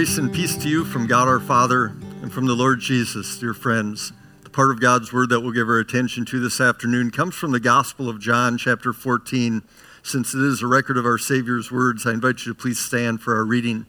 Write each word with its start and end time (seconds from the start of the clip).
Grace 0.00 0.16
and 0.16 0.32
peace 0.32 0.56
to 0.56 0.66
you 0.66 0.82
from 0.82 1.06
God 1.06 1.28
our 1.28 1.38
Father 1.38 1.88
and 2.22 2.32
from 2.32 2.46
the 2.46 2.54
Lord 2.54 2.80
Jesus, 2.80 3.38
dear 3.38 3.52
friends. 3.52 4.14
The 4.44 4.48
part 4.48 4.70
of 4.70 4.80
God's 4.80 5.12
word 5.12 5.28
that 5.28 5.40
we'll 5.40 5.52
give 5.52 5.68
our 5.68 5.78
attention 5.78 6.24
to 6.24 6.40
this 6.40 6.58
afternoon 6.58 7.10
comes 7.10 7.34
from 7.34 7.50
the 7.50 7.60
Gospel 7.60 8.08
of 8.08 8.18
John, 8.18 8.56
chapter 8.56 8.94
14. 8.94 9.62
Since 10.02 10.32
it 10.32 10.40
is 10.40 10.62
a 10.62 10.66
record 10.66 10.96
of 10.96 11.04
our 11.04 11.18
Savior's 11.18 11.70
words, 11.70 12.06
I 12.06 12.12
invite 12.12 12.46
you 12.46 12.54
to 12.54 12.58
please 12.58 12.78
stand 12.78 13.20
for 13.20 13.36
our 13.36 13.44
reading. 13.44 13.84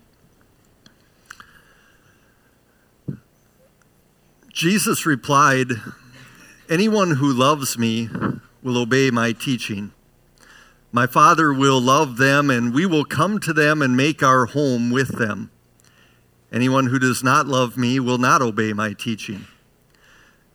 Jesus 4.51 5.05
replied, 5.05 5.69
Anyone 6.69 7.11
who 7.11 7.31
loves 7.31 7.77
me 7.77 8.09
will 8.61 8.77
obey 8.77 9.11
my 9.11 9.31
teaching. 9.31 9.93
My 10.91 11.07
Father 11.07 11.53
will 11.53 11.79
love 11.79 12.17
them, 12.17 12.49
and 12.49 12.73
we 12.73 12.85
will 12.85 13.05
come 13.05 13.39
to 13.39 13.53
them 13.53 13.81
and 13.81 13.95
make 13.95 14.21
our 14.21 14.47
home 14.47 14.91
with 14.91 15.17
them. 15.17 15.51
Anyone 16.51 16.87
who 16.87 16.99
does 16.99 17.23
not 17.23 17.47
love 17.47 17.77
me 17.77 17.99
will 17.99 18.17
not 18.17 18.41
obey 18.41 18.73
my 18.73 18.93
teaching. 18.93 19.45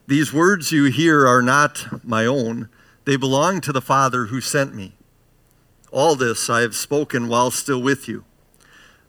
These 0.05 0.31
words 0.31 0.71
you 0.71 0.85
hear 0.85 1.27
are 1.27 1.41
not 1.41 2.05
my 2.05 2.25
own, 2.25 2.69
they 3.05 3.15
belong 3.15 3.61
to 3.61 3.73
the 3.73 3.81
Father 3.81 4.25
who 4.25 4.39
sent 4.39 4.75
me. 4.75 4.93
All 5.91 6.15
this 6.15 6.49
I 6.49 6.61
have 6.61 6.75
spoken 6.75 7.27
while 7.27 7.51
still 7.51 7.81
with 7.81 8.07
you. 8.07 8.25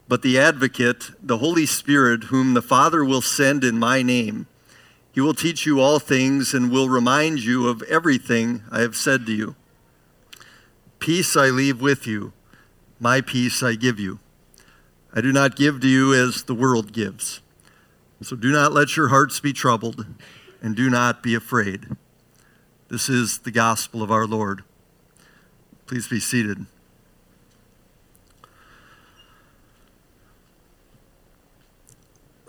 But 0.09 0.23
the 0.23 0.38
advocate, 0.38 1.10
the 1.23 1.38
Holy 1.38 1.66
Spirit, 1.66 2.24
whom 2.24 2.55
the 2.55 2.62
Father 2.62 3.05
will 3.05 3.20
send 3.20 3.62
in 3.62 3.79
my 3.79 4.02
name, 4.02 4.46
he 5.12 5.20
will 5.20 5.34
teach 5.34 5.66
you 5.66 5.80
all 5.80 5.98
things 5.98 6.55
and 6.55 6.70
will 6.70 6.88
remind 6.88 7.41
you 7.41 7.68
of 7.68 7.82
everything 7.82 8.62
I 8.70 8.80
have 8.80 8.96
said 8.96 9.27
to 9.27 9.32
you. 9.32 9.57
Peace 10.98 11.37
I 11.37 11.51
leave 11.51 11.80
with 11.80 12.07
you, 12.07 12.32
my 12.99 13.21
peace 13.21 13.62
I 13.62 13.74
give 13.74 14.01
you. 14.01 14.21
I 15.14 15.20
do 15.20 15.32
not 15.32 15.56
give 15.56 15.80
to 15.80 15.88
you 15.88 16.14
as 16.14 16.42
the 16.42 16.54
world 16.54 16.92
gives. 16.92 17.40
So 18.20 18.37
do 18.37 18.51
not 18.51 18.73
let 18.73 18.96
your 18.96 19.09
hearts 19.09 19.40
be 19.40 19.52
troubled, 19.52 20.06
and 20.60 20.74
do 20.74 20.90
not 20.90 21.23
be 21.23 21.34
afraid. 21.34 21.96
This 22.88 23.09
is 23.09 23.38
the 23.38 23.50
gospel 23.50 24.02
of 24.02 24.10
our 24.10 24.26
Lord. 24.26 24.65
Please 25.87 26.09
be 26.09 26.20
seated. 26.20 26.66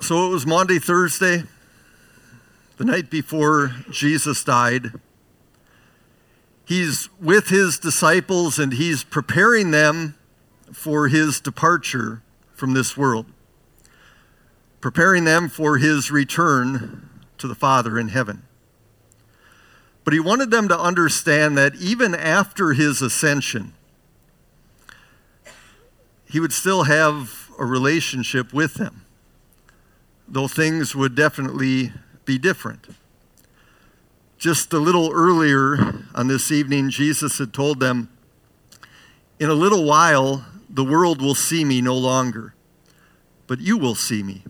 So 0.01 0.25
it 0.25 0.29
was 0.29 0.45
Maundy, 0.45 0.79
Thursday, 0.79 1.44
the 2.77 2.85
night 2.85 3.09
before 3.09 3.75
Jesus 3.91 4.44
died. 4.44 4.94
He's 6.66 7.09
with 7.19 7.49
his 7.49 7.77
disciples 7.77 8.57
and 8.57 8.73
he's 8.73 9.03
preparing 9.03 9.71
them 9.71 10.16
for 10.71 11.09
his 11.09 11.39
departure 11.39 12.21
from 12.59 12.73
this 12.73 12.97
world, 12.97 13.25
preparing 14.81 15.23
them 15.23 15.49
for 15.49 15.77
his 15.77 16.11
return 16.11 17.09
to 17.38 17.47
the 17.47 17.55
Father 17.55 17.97
in 17.97 18.09
heaven. 18.09 18.43
But 20.03 20.13
he 20.13 20.19
wanted 20.19 20.51
them 20.51 20.67
to 20.67 20.79
understand 20.79 21.57
that 21.57 21.75
even 21.75 22.13
after 22.13 22.73
his 22.73 23.01
ascension, 23.01 23.73
he 26.29 26.39
would 26.39 26.53
still 26.53 26.83
have 26.83 27.49
a 27.57 27.66
relationship 27.66 28.53
with 28.53 28.75
them, 28.75 29.05
though 30.27 30.47
things 30.47 30.95
would 30.95 31.16
definitely 31.16 31.91
be 32.25 32.38
different. 32.38 32.88
Just 34.38 34.71
a 34.73 34.79
little 34.79 35.11
earlier 35.13 36.05
on 36.13 36.27
this 36.27 36.51
evening, 36.51 36.89
Jesus 36.89 37.39
had 37.39 37.53
told 37.53 37.79
them, 37.79 38.09
In 39.39 39.49
a 39.49 39.53
little 39.53 39.85
while, 39.85 40.45
the 40.70 40.84
world 40.84 41.22
will 41.22 41.36
see 41.36 41.66
me 41.66 41.81
no 41.81 41.98
longer, 41.98 42.53
but 43.47 43.59
you 43.59 43.78
will 43.78 43.96
see 43.96 44.22
me. 44.22 44.44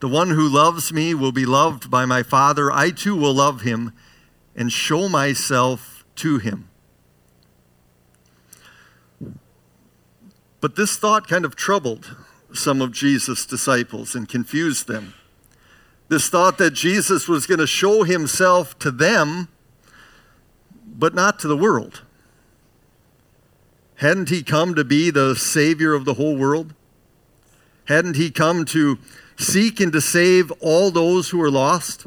The 0.00 0.08
one 0.08 0.30
who 0.30 0.48
loves 0.48 0.92
me 0.92 1.14
will 1.14 1.32
be 1.32 1.46
loved 1.46 1.90
by 1.90 2.04
my 2.04 2.22
Father. 2.22 2.70
I 2.70 2.90
too 2.90 3.16
will 3.16 3.34
love 3.34 3.62
him 3.62 3.92
and 4.54 4.70
show 4.72 5.08
myself 5.08 6.04
to 6.16 6.38
him. 6.38 6.68
But 10.60 10.76
this 10.76 10.96
thought 10.96 11.28
kind 11.28 11.44
of 11.44 11.56
troubled 11.56 12.16
some 12.52 12.80
of 12.80 12.92
Jesus' 12.92 13.44
disciples 13.44 14.14
and 14.14 14.28
confused 14.28 14.86
them. 14.86 15.14
This 16.08 16.28
thought 16.28 16.58
that 16.58 16.70
Jesus 16.70 17.28
was 17.28 17.46
going 17.46 17.58
to 17.58 17.66
show 17.66 18.04
himself 18.04 18.78
to 18.78 18.90
them, 18.90 19.48
but 20.86 21.14
not 21.14 21.38
to 21.40 21.48
the 21.48 21.56
world. 21.56 22.02
Hadn't 24.04 24.28
he 24.28 24.42
come 24.42 24.74
to 24.74 24.84
be 24.84 25.08
the 25.08 25.34
Savior 25.34 25.94
of 25.94 26.04
the 26.04 26.12
whole 26.12 26.36
world? 26.36 26.74
Hadn't 27.86 28.16
he 28.16 28.30
come 28.30 28.66
to 28.66 28.98
seek 29.38 29.80
and 29.80 29.90
to 29.94 30.02
save 30.02 30.52
all 30.60 30.90
those 30.90 31.30
who 31.30 31.40
are 31.40 31.50
lost? 31.50 32.06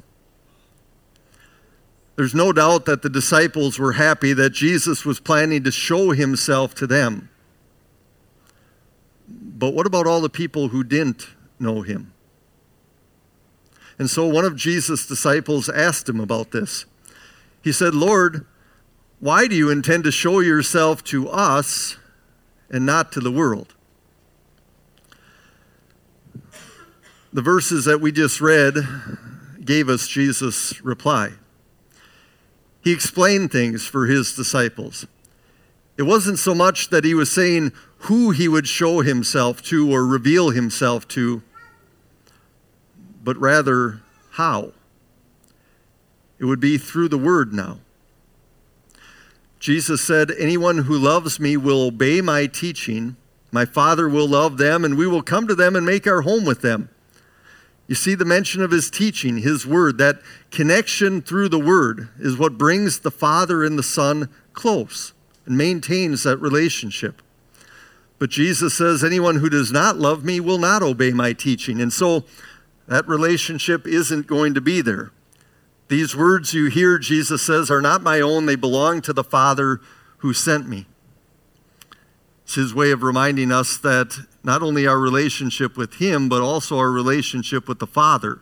There's 2.15 2.35
no 2.35 2.53
doubt 2.53 2.85
that 2.85 3.01
the 3.01 3.09
disciples 3.09 3.79
were 3.79 3.93
happy 3.93 4.33
that 4.33 4.51
Jesus 4.51 5.05
was 5.05 5.19
planning 5.19 5.63
to 5.63 5.71
show 5.71 6.11
himself 6.11 6.75
to 6.75 6.85
them. 6.85 7.31
But 9.27 9.73
what 9.73 9.87
about 9.87 10.05
all 10.05 10.21
the 10.21 10.29
people 10.29 10.67
who 10.67 10.83
didn't 10.83 11.25
know 11.59 11.81
him? 11.81 12.13
And 13.97 14.07
so 14.07 14.27
one 14.27 14.45
of 14.45 14.55
Jesus' 14.55 15.07
disciples 15.07 15.67
asked 15.67 16.07
him 16.07 16.19
about 16.19 16.51
this. 16.51 16.85
He 17.63 17.71
said, 17.71 17.95
Lord, 17.95 18.45
why 19.19 19.47
do 19.47 19.55
you 19.55 19.69
intend 19.69 20.03
to 20.03 20.11
show 20.11 20.39
yourself 20.39 21.03
to 21.05 21.27
us 21.29 21.97
and 22.69 22.85
not 22.85 23.11
to 23.13 23.19
the 23.19 23.31
world? 23.31 23.73
The 27.33 27.41
verses 27.41 27.85
that 27.85 27.99
we 27.99 28.11
just 28.11 28.41
read 28.41 28.75
gave 29.63 29.89
us 29.89 30.07
Jesus' 30.07 30.81
reply. 30.81 31.33
He 32.81 32.93
explained 32.93 33.51
things 33.51 33.85
for 33.85 34.05
his 34.05 34.33
disciples. 34.35 35.07
It 35.97 36.03
wasn't 36.03 36.39
so 36.39 36.53
much 36.53 36.89
that 36.89 37.03
he 37.03 37.13
was 37.13 37.31
saying 37.31 37.73
who 38.01 38.29
he 38.31 38.47
would 38.47 38.67
show 38.67 39.01
himself 39.01 39.61
to 39.63 39.91
or 39.91 40.05
reveal 40.05 40.51
himself 40.51 41.07
to, 41.09 41.41
but 43.23 43.35
rather 43.37 44.01
how. 44.31 44.73
It 46.39 46.45
would 46.45 46.59
be 46.59 46.77
through 46.77 47.09
the 47.09 47.17
word 47.17 47.51
now. 47.51 47.79
Jesus 49.59 50.01
said, 50.01 50.31
Anyone 50.37 50.79
who 50.79 50.97
loves 50.97 51.39
me 51.39 51.57
will 51.57 51.81
obey 51.81 52.21
my 52.21 52.45
teaching. 52.45 53.15
My 53.51 53.65
Father 53.65 54.07
will 54.07 54.27
love 54.27 54.57
them, 54.57 54.85
and 54.85 54.97
we 54.97 55.07
will 55.07 55.23
come 55.23 55.47
to 55.47 55.55
them 55.55 55.75
and 55.75 55.85
make 55.85 56.05
our 56.05 56.21
home 56.21 56.45
with 56.45 56.61
them. 56.61 56.89
You 57.87 57.95
see, 57.95 58.15
the 58.15 58.25
mention 58.25 58.61
of 58.61 58.71
his 58.71 58.91
teaching, 58.91 59.37
his 59.37 59.65
word, 59.65 59.97
that 59.97 60.19
connection 60.51 61.21
through 61.21 61.49
the 61.49 61.59
word 61.59 62.09
is 62.19 62.37
what 62.37 62.57
brings 62.57 62.99
the 62.99 63.11
Father 63.11 63.63
and 63.63 63.79
the 63.79 63.83
Son 63.83 64.29
close 64.53 65.13
and 65.45 65.57
maintains 65.57 66.23
that 66.23 66.37
relationship. 66.37 67.21
But 68.19 68.29
Jesus 68.29 68.73
says, 68.73 69.03
Anyone 69.03 69.37
who 69.37 69.49
does 69.49 69.71
not 69.71 69.97
love 69.97 70.25
me 70.25 70.39
will 70.39 70.57
not 70.57 70.83
obey 70.83 71.11
my 71.11 71.33
teaching. 71.33 71.79
And 71.81 71.93
so 71.93 72.25
that 72.87 73.07
relationship 73.07 73.87
isn't 73.87 74.27
going 74.27 74.53
to 74.53 74.61
be 74.61 74.81
there. 74.81 75.11
These 75.87 76.15
words 76.15 76.53
you 76.53 76.65
hear, 76.65 76.97
Jesus 76.97 77.41
says, 77.41 77.71
are 77.71 77.81
not 77.81 78.01
my 78.03 78.19
own. 78.19 78.45
They 78.45 78.55
belong 78.55 79.01
to 79.01 79.13
the 79.13 79.23
Father 79.23 79.79
who 80.17 80.33
sent 80.33 80.67
me. 80.67 80.85
It's 82.43 82.55
his 82.55 82.73
way 82.73 82.91
of 82.91 83.03
reminding 83.03 83.51
us 83.51 83.77
that 83.77 84.25
not 84.43 84.61
only 84.61 84.87
our 84.87 84.99
relationship 84.99 85.77
with 85.77 85.95
him, 85.95 86.29
but 86.29 86.41
also 86.41 86.77
our 86.77 86.91
relationship 86.91 87.67
with 87.67 87.79
the 87.79 87.87
Father 87.87 88.41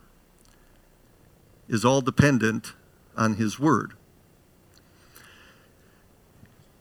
is 1.68 1.84
all 1.84 2.02
dependent 2.02 2.74
on 3.18 3.36
his 3.36 3.60
word. 3.60 3.94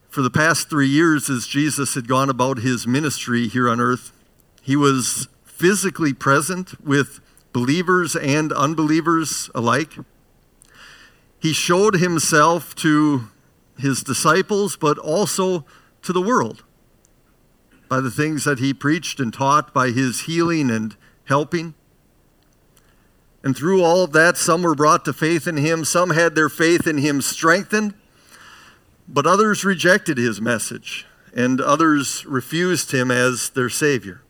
For 0.08 0.22
the 0.22 0.30
past 0.30 0.70
three 0.70 0.88
years, 0.88 1.28
as 1.28 1.46
Jesus 1.46 1.94
had 1.94 2.06
gone 2.06 2.30
about 2.30 2.58
his 2.58 2.86
ministry 2.86 3.48
here 3.48 3.68
on 3.68 3.80
earth, 3.80 4.12
he 4.62 4.76
was 4.76 5.28
physically 5.44 6.12
present 6.12 6.80
with 6.84 7.20
believers 7.52 8.14
and 8.14 8.52
unbelievers 8.52 9.50
alike. 9.54 9.94
He 11.44 11.52
showed 11.52 11.96
himself 11.96 12.74
to 12.76 13.28
his 13.76 14.02
disciples, 14.02 14.76
but 14.76 14.96
also 14.96 15.66
to 16.00 16.10
the 16.10 16.22
world 16.22 16.64
by 17.86 18.00
the 18.00 18.10
things 18.10 18.44
that 18.44 18.60
he 18.60 18.72
preached 18.72 19.20
and 19.20 19.30
taught, 19.30 19.74
by 19.74 19.90
his 19.90 20.22
healing 20.22 20.70
and 20.70 20.96
helping. 21.26 21.74
And 23.42 23.54
through 23.54 23.82
all 23.84 24.02
of 24.04 24.12
that, 24.12 24.38
some 24.38 24.62
were 24.62 24.74
brought 24.74 25.04
to 25.04 25.12
faith 25.12 25.46
in 25.46 25.58
him, 25.58 25.84
some 25.84 26.08
had 26.08 26.34
their 26.34 26.48
faith 26.48 26.86
in 26.86 26.96
him 26.96 27.20
strengthened, 27.20 27.92
but 29.06 29.26
others 29.26 29.66
rejected 29.66 30.16
his 30.16 30.40
message, 30.40 31.04
and 31.34 31.60
others 31.60 32.24
refused 32.24 32.92
him 32.92 33.10
as 33.10 33.50
their 33.50 33.68
Savior. 33.68 34.22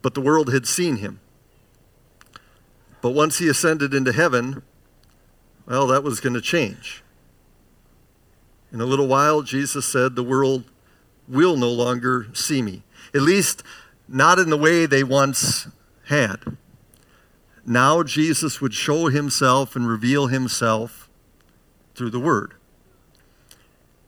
But 0.00 0.14
the 0.14 0.22
world 0.22 0.50
had 0.50 0.66
seen 0.66 0.96
him. 0.96 1.20
But 3.00 3.10
once 3.10 3.38
he 3.38 3.48
ascended 3.48 3.94
into 3.94 4.12
heaven, 4.12 4.62
well, 5.66 5.86
that 5.88 6.02
was 6.02 6.20
going 6.20 6.34
to 6.34 6.40
change. 6.40 7.02
In 8.72 8.80
a 8.80 8.86
little 8.86 9.06
while, 9.06 9.42
Jesus 9.42 9.86
said, 9.86 10.14
The 10.14 10.22
world 10.22 10.64
will 11.28 11.56
no 11.56 11.70
longer 11.70 12.28
see 12.32 12.62
me. 12.62 12.82
At 13.14 13.22
least 13.22 13.62
not 14.08 14.38
in 14.38 14.50
the 14.50 14.56
way 14.56 14.86
they 14.86 15.02
once 15.02 15.68
had. 16.06 16.56
Now 17.64 18.02
Jesus 18.02 18.60
would 18.60 18.74
show 18.74 19.06
himself 19.06 19.74
and 19.74 19.88
reveal 19.88 20.28
himself 20.28 21.08
through 21.94 22.10
the 22.10 22.20
Word. 22.20 22.54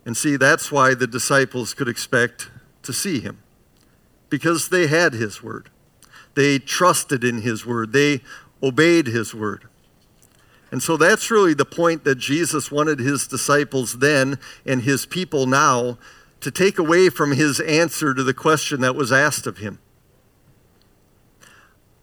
And 0.04 0.16
see, 0.16 0.36
that's 0.36 0.70
why 0.70 0.94
the 0.94 1.06
disciples 1.06 1.74
could 1.74 1.88
expect 1.88 2.50
to 2.82 2.92
see 2.92 3.20
him, 3.20 3.42
because 4.30 4.68
they 4.68 4.86
had 4.86 5.12
his 5.12 5.42
Word. 5.42 5.70
They 6.34 6.58
trusted 6.58 7.24
in 7.24 7.42
his 7.42 7.66
Word, 7.66 7.92
they 7.92 8.20
obeyed 8.62 9.06
his 9.06 9.34
Word. 9.34 9.68
And 10.70 10.82
so 10.82 10.96
that's 10.96 11.30
really 11.30 11.54
the 11.54 11.64
point 11.64 12.04
that 12.04 12.16
Jesus 12.16 12.70
wanted 12.70 12.98
his 12.98 13.26
disciples 13.26 13.98
then 13.98 14.38
and 14.66 14.82
his 14.82 15.06
people 15.06 15.46
now 15.46 15.98
to 16.40 16.50
take 16.50 16.78
away 16.78 17.08
from 17.08 17.32
his 17.32 17.58
answer 17.60 18.14
to 18.14 18.22
the 18.22 18.34
question 18.34 18.80
that 18.82 18.94
was 18.94 19.10
asked 19.10 19.46
of 19.46 19.58
him. 19.58 19.78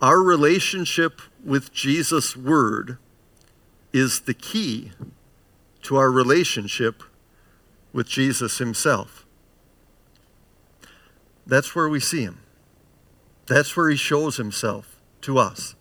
Our 0.01 0.19
relationship 0.19 1.21
with 1.43 1.71
Jesus' 1.71 2.35
word 2.35 2.97
is 3.93 4.21
the 4.21 4.33
key 4.33 4.91
to 5.83 5.95
our 5.95 6.11
relationship 6.11 7.03
with 7.93 8.07
Jesus 8.07 8.57
himself. 8.57 9.25
That's 11.47 11.75
where 11.75 11.87
we 11.87 11.99
see 11.99 12.23
him. 12.23 12.39
That's 13.45 13.77
where 13.77 13.89
he 13.89 13.95
shows 13.95 14.37
himself 14.37 14.99
to 15.21 15.37
us. 15.37 15.75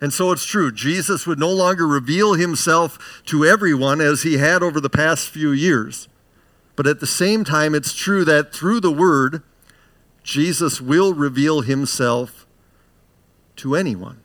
And 0.00 0.12
so 0.12 0.32
it's 0.32 0.44
true. 0.44 0.72
Jesus 0.72 1.26
would 1.26 1.38
no 1.38 1.50
longer 1.50 1.86
reveal 1.86 2.34
himself 2.34 3.22
to 3.26 3.44
everyone 3.44 4.00
as 4.00 4.22
he 4.22 4.38
had 4.38 4.62
over 4.62 4.80
the 4.80 4.90
past 4.90 5.28
few 5.28 5.50
years. 5.50 6.08
But 6.76 6.86
at 6.86 7.00
the 7.00 7.06
same 7.06 7.44
time, 7.44 7.74
it's 7.74 7.94
true 7.94 8.24
that 8.24 8.52
through 8.52 8.80
the 8.80 8.90
Word, 8.90 9.42
Jesus 10.22 10.80
will 10.80 11.14
reveal 11.14 11.60
himself 11.60 12.46
to 13.56 13.76
anyone. 13.76 14.20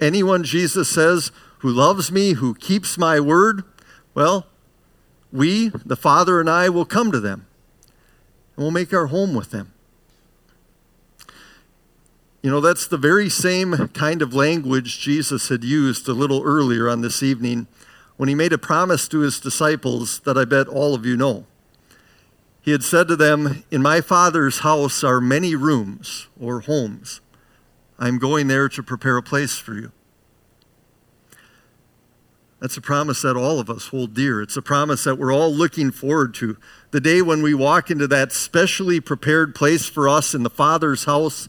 Anyone, 0.00 0.44
Jesus 0.44 0.88
says, 0.88 1.32
who 1.64 1.70
loves 1.70 2.12
me, 2.12 2.34
who 2.34 2.54
keeps 2.54 2.98
my 2.98 3.18
word, 3.18 3.64
well, 4.12 4.46
we, 5.32 5.70
the 5.84 5.96
Father 5.96 6.38
and 6.38 6.48
I, 6.48 6.68
will 6.68 6.84
come 6.84 7.10
to 7.10 7.20
them 7.20 7.46
and 8.54 8.64
we'll 8.64 8.70
make 8.70 8.92
our 8.92 9.06
home 9.06 9.34
with 9.34 9.50
them. 9.50 9.72
You 12.44 12.50
know, 12.50 12.60
that's 12.60 12.86
the 12.86 12.98
very 12.98 13.30
same 13.30 13.88
kind 13.94 14.20
of 14.20 14.34
language 14.34 15.00
Jesus 15.00 15.48
had 15.48 15.64
used 15.64 16.06
a 16.06 16.12
little 16.12 16.42
earlier 16.44 16.90
on 16.90 17.00
this 17.00 17.22
evening 17.22 17.68
when 18.18 18.28
he 18.28 18.34
made 18.34 18.52
a 18.52 18.58
promise 18.58 19.08
to 19.08 19.20
his 19.20 19.40
disciples 19.40 20.20
that 20.26 20.36
I 20.36 20.44
bet 20.44 20.68
all 20.68 20.94
of 20.94 21.06
you 21.06 21.16
know. 21.16 21.46
He 22.60 22.72
had 22.72 22.82
said 22.82 23.08
to 23.08 23.16
them, 23.16 23.64
In 23.70 23.80
my 23.80 24.02
Father's 24.02 24.58
house 24.58 25.02
are 25.02 25.22
many 25.22 25.54
rooms 25.54 26.28
or 26.38 26.60
homes. 26.60 27.22
I'm 27.98 28.18
going 28.18 28.48
there 28.48 28.68
to 28.68 28.82
prepare 28.82 29.16
a 29.16 29.22
place 29.22 29.56
for 29.56 29.72
you. 29.72 29.92
That's 32.60 32.76
a 32.76 32.82
promise 32.82 33.22
that 33.22 33.38
all 33.38 33.58
of 33.58 33.70
us 33.70 33.88
hold 33.88 34.12
dear. 34.12 34.42
It's 34.42 34.58
a 34.58 34.62
promise 34.62 35.04
that 35.04 35.16
we're 35.16 35.32
all 35.32 35.50
looking 35.50 35.90
forward 35.90 36.34
to. 36.34 36.58
The 36.90 37.00
day 37.00 37.22
when 37.22 37.40
we 37.40 37.54
walk 37.54 37.90
into 37.90 38.06
that 38.08 38.32
specially 38.32 39.00
prepared 39.00 39.54
place 39.54 39.86
for 39.86 40.10
us 40.10 40.34
in 40.34 40.42
the 40.42 40.50
Father's 40.50 41.04
house 41.04 41.48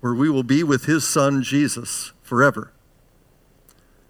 where 0.00 0.14
we 0.14 0.30
will 0.30 0.42
be 0.42 0.62
with 0.62 0.86
his 0.86 1.06
son 1.06 1.42
Jesus 1.42 2.12
forever. 2.22 2.72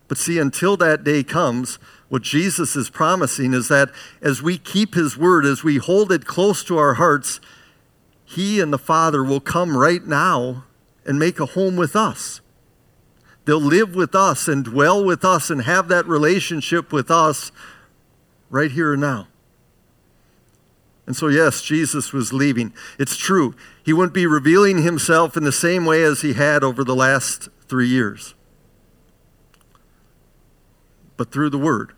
But 0.08 0.18
see, 0.18 0.38
until 0.38 0.76
that 0.78 1.04
day 1.04 1.22
comes, 1.22 1.78
what 2.08 2.22
Jesus 2.22 2.74
is 2.74 2.90
promising 2.90 3.54
is 3.54 3.68
that 3.68 3.90
as 4.20 4.42
we 4.42 4.58
keep 4.58 4.94
his 4.94 5.16
word, 5.16 5.44
as 5.44 5.62
we 5.62 5.76
hold 5.76 6.10
it 6.10 6.26
close 6.26 6.64
to 6.64 6.78
our 6.78 6.94
hearts, 6.94 7.40
he 8.24 8.60
and 8.60 8.72
the 8.72 8.78
Father 8.78 9.22
will 9.22 9.40
come 9.40 9.76
right 9.76 10.04
now 10.04 10.64
and 11.04 11.18
make 11.18 11.38
a 11.38 11.46
home 11.46 11.76
with 11.76 11.94
us. 11.94 12.40
They'll 13.44 13.60
live 13.60 13.94
with 13.94 14.14
us 14.14 14.48
and 14.48 14.64
dwell 14.64 15.04
with 15.04 15.24
us 15.24 15.50
and 15.50 15.62
have 15.62 15.88
that 15.88 16.06
relationship 16.06 16.92
with 16.92 17.10
us 17.10 17.52
right 18.50 18.70
here 18.70 18.92
and 18.92 19.00
now. 19.00 19.28
And 21.10 21.16
so, 21.16 21.26
yes, 21.26 21.60
Jesus 21.60 22.12
was 22.12 22.32
leaving. 22.32 22.72
It's 22.96 23.16
true. 23.16 23.56
He 23.82 23.92
wouldn't 23.92 24.14
be 24.14 24.28
revealing 24.28 24.82
himself 24.82 25.36
in 25.36 25.42
the 25.42 25.50
same 25.50 25.84
way 25.84 26.04
as 26.04 26.20
he 26.20 26.34
had 26.34 26.62
over 26.62 26.84
the 26.84 26.94
last 26.94 27.48
three 27.66 27.88
years, 27.88 28.36
but 31.16 31.32
through 31.32 31.50
the 31.50 31.58
Word. 31.58 31.94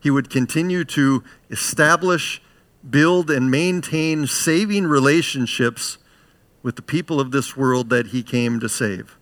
He 0.00 0.10
would 0.10 0.30
continue 0.30 0.84
to 0.86 1.22
establish, 1.48 2.42
build, 2.90 3.30
and 3.30 3.52
maintain 3.52 4.26
saving 4.26 4.88
relationships 4.88 5.98
with 6.64 6.74
the 6.74 6.82
people 6.82 7.20
of 7.20 7.30
this 7.30 7.56
world 7.56 7.88
that 7.90 8.08
he 8.08 8.24
came 8.24 8.58
to 8.58 8.68
save, 8.68 9.16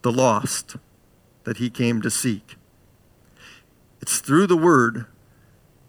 the 0.00 0.10
lost 0.10 0.76
that 1.44 1.58
he 1.58 1.68
came 1.68 2.00
to 2.00 2.10
seek. 2.10 2.56
It's 4.00 4.18
through 4.20 4.46
the 4.46 4.56
Word 4.56 5.04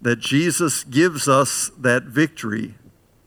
that 0.04 0.20
Jesus 0.20 0.84
gives 0.84 1.30
us 1.30 1.72
that 1.78 2.04
victory 2.04 2.76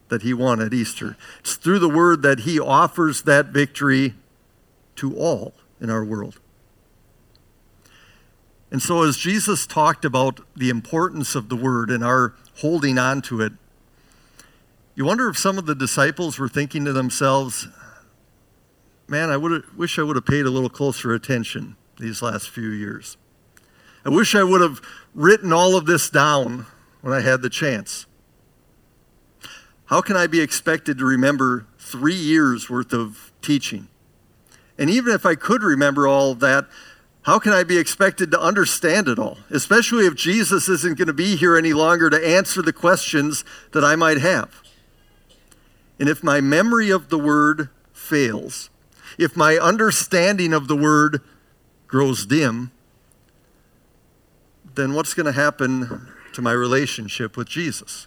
that 0.08 0.22
he 0.22 0.34
won 0.34 0.60
at 0.60 0.74
Easter. 0.74 1.16
It's 1.40 1.56
through 1.56 1.78
the 1.78 1.88
word 1.88 2.22
that 2.22 2.40
he 2.40 2.60
offers 2.60 3.22
that 3.22 3.46
victory 3.46 4.14
to 4.96 5.16
all 5.16 5.54
in 5.80 5.90
our 5.90 6.04
world. 6.04 6.38
And 8.70 8.82
so, 8.82 9.02
as 9.02 9.16
Jesus 9.16 9.66
talked 9.66 10.04
about 10.04 10.40
the 10.54 10.68
importance 10.68 11.34
of 11.34 11.48
the 11.48 11.56
word 11.56 11.90
and 11.90 12.04
our 12.04 12.34
holding 12.58 12.98
on 12.98 13.22
to 13.22 13.40
it, 13.40 13.52
you 14.94 15.04
wonder 15.04 15.28
if 15.28 15.38
some 15.38 15.56
of 15.56 15.66
the 15.66 15.74
disciples 15.74 16.38
were 16.38 16.48
thinking 16.48 16.84
to 16.84 16.92
themselves, 16.92 17.68
man, 19.08 19.30
I 19.30 19.38
wish 19.38 19.98
I 19.98 20.02
would 20.02 20.16
have 20.16 20.26
paid 20.26 20.44
a 20.44 20.50
little 20.50 20.68
closer 20.68 21.14
attention 21.14 21.76
these 21.98 22.20
last 22.20 22.50
few 22.50 22.68
years. 22.68 23.16
I 24.06 24.08
wish 24.08 24.36
I 24.36 24.44
would 24.44 24.60
have 24.60 24.80
written 25.16 25.52
all 25.52 25.74
of 25.74 25.86
this 25.86 26.08
down 26.08 26.66
when 27.00 27.12
I 27.12 27.22
had 27.22 27.42
the 27.42 27.50
chance. 27.50 28.06
How 29.86 30.00
can 30.00 30.16
I 30.16 30.28
be 30.28 30.40
expected 30.40 30.96
to 30.98 31.04
remember 31.04 31.66
three 31.80 32.14
years 32.14 32.70
worth 32.70 32.92
of 32.92 33.32
teaching? 33.42 33.88
And 34.78 34.88
even 34.88 35.12
if 35.12 35.26
I 35.26 35.34
could 35.34 35.64
remember 35.64 36.06
all 36.06 36.30
of 36.30 36.38
that, 36.38 36.68
how 37.22 37.40
can 37.40 37.52
I 37.52 37.64
be 37.64 37.78
expected 37.78 38.30
to 38.30 38.40
understand 38.40 39.08
it 39.08 39.18
all? 39.18 39.38
Especially 39.50 40.06
if 40.06 40.14
Jesus 40.14 40.68
isn't 40.68 40.96
going 40.96 41.08
to 41.08 41.12
be 41.12 41.34
here 41.34 41.56
any 41.56 41.72
longer 41.72 42.08
to 42.08 42.28
answer 42.28 42.62
the 42.62 42.72
questions 42.72 43.44
that 43.72 43.82
I 43.82 43.96
might 43.96 44.18
have. 44.18 44.62
And 45.98 46.08
if 46.08 46.22
my 46.22 46.40
memory 46.40 46.90
of 46.90 47.08
the 47.08 47.18
word 47.18 47.70
fails, 47.92 48.70
if 49.18 49.36
my 49.36 49.56
understanding 49.56 50.52
of 50.52 50.68
the 50.68 50.76
word 50.76 51.22
grows 51.88 52.24
dim, 52.24 52.70
then 54.76 54.94
what's 54.94 55.14
going 55.14 55.26
to 55.26 55.32
happen 55.32 56.08
to 56.32 56.42
my 56.42 56.52
relationship 56.52 57.36
with 57.36 57.48
Jesus? 57.48 58.06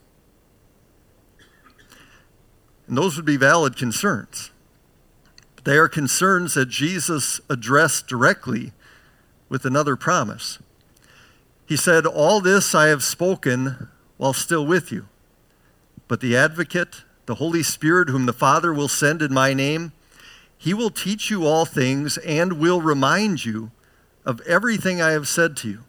And 2.87 2.97
those 2.97 3.15
would 3.17 3.25
be 3.25 3.37
valid 3.37 3.75
concerns. 3.75 4.51
They 5.63 5.77
are 5.77 5.87
concerns 5.87 6.53
that 6.53 6.69
Jesus 6.69 7.41
addressed 7.49 8.07
directly 8.07 8.71
with 9.49 9.65
another 9.65 9.95
promise. 9.95 10.59
He 11.65 11.77
said, 11.77 12.05
All 12.05 12.41
this 12.41 12.73
I 12.73 12.87
have 12.87 13.03
spoken 13.03 13.89
while 14.17 14.33
still 14.33 14.65
with 14.65 14.91
you. 14.91 15.07
But 16.07 16.21
the 16.21 16.35
advocate, 16.35 17.03
the 17.27 17.35
Holy 17.35 17.61
Spirit, 17.61 18.09
whom 18.09 18.25
the 18.25 18.33
Father 18.33 18.73
will 18.73 18.87
send 18.87 19.21
in 19.21 19.33
my 19.33 19.53
name, 19.53 19.91
he 20.57 20.73
will 20.73 20.89
teach 20.89 21.29
you 21.29 21.45
all 21.45 21.65
things 21.65 22.17
and 22.17 22.53
will 22.53 22.81
remind 22.81 23.45
you 23.45 23.71
of 24.25 24.41
everything 24.41 25.01
I 25.01 25.11
have 25.11 25.27
said 25.27 25.55
to 25.57 25.69
you. 25.69 25.83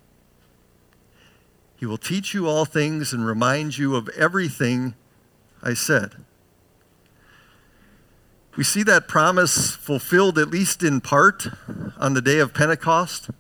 He 1.80 1.86
will 1.86 1.96
teach 1.96 2.34
you 2.34 2.46
all 2.46 2.66
things 2.66 3.14
and 3.14 3.26
remind 3.26 3.78
you 3.78 3.96
of 3.96 4.10
everything 4.10 4.94
I 5.62 5.72
said. 5.72 6.12
We 8.54 8.64
see 8.64 8.82
that 8.82 9.08
promise 9.08 9.76
fulfilled, 9.76 10.36
at 10.36 10.50
least 10.50 10.82
in 10.82 11.00
part, 11.00 11.46
on 11.98 12.12
the 12.12 12.20
day 12.20 12.38
of 12.38 12.52
Pentecost. 12.52 13.30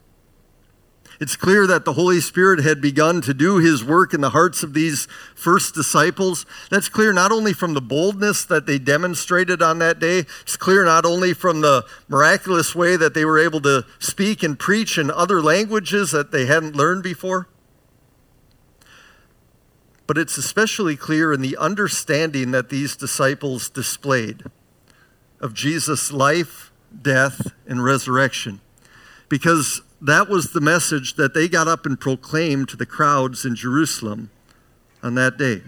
It's 1.20 1.36
clear 1.36 1.66
that 1.66 1.84
the 1.84 1.92
Holy 1.92 2.18
Spirit 2.20 2.64
had 2.64 2.80
begun 2.80 3.20
to 3.22 3.34
do 3.34 3.58
his 3.58 3.84
work 3.84 4.14
in 4.14 4.22
the 4.22 4.30
hearts 4.30 4.62
of 4.62 4.72
these 4.72 5.06
first 5.34 5.74
disciples. 5.74 6.46
That's 6.70 6.88
clear 6.88 7.12
not 7.12 7.32
only 7.32 7.52
from 7.52 7.74
the 7.74 7.82
boldness 7.82 8.46
that 8.46 8.64
they 8.64 8.78
demonstrated 8.78 9.60
on 9.60 9.80
that 9.80 9.98
day, 9.98 10.20
it's 10.40 10.56
clear 10.56 10.86
not 10.86 11.04
only 11.04 11.34
from 11.34 11.60
the 11.60 11.84
miraculous 12.08 12.74
way 12.74 12.96
that 12.96 13.12
they 13.12 13.26
were 13.26 13.38
able 13.38 13.60
to 13.60 13.84
speak 13.98 14.42
and 14.42 14.58
preach 14.58 14.96
in 14.96 15.10
other 15.10 15.42
languages 15.42 16.10
that 16.12 16.32
they 16.32 16.46
hadn't 16.46 16.74
learned 16.74 17.02
before, 17.02 17.49
but 20.10 20.18
it's 20.18 20.36
especially 20.36 20.96
clear 20.96 21.32
in 21.32 21.40
the 21.40 21.56
understanding 21.56 22.50
that 22.50 22.68
these 22.68 22.96
disciples 22.96 23.70
displayed 23.70 24.42
of 25.40 25.54
Jesus' 25.54 26.10
life, 26.10 26.72
death, 27.00 27.52
and 27.64 27.84
resurrection. 27.84 28.60
Because 29.28 29.82
that 30.02 30.28
was 30.28 30.50
the 30.50 30.60
message 30.60 31.14
that 31.14 31.32
they 31.32 31.46
got 31.46 31.68
up 31.68 31.86
and 31.86 32.00
proclaimed 32.00 32.68
to 32.70 32.76
the 32.76 32.86
crowds 32.86 33.44
in 33.44 33.54
Jerusalem 33.54 34.32
on 35.00 35.14
that 35.14 35.38
day. 35.38 35.62